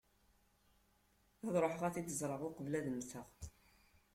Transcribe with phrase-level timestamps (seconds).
[1.47, 3.27] Ad ṛuḥeɣ ad t-id-ẓreɣ uqbel ad mmteɣ.